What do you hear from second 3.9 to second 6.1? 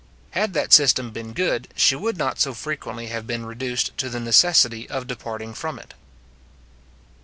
to the necessity of departing from it.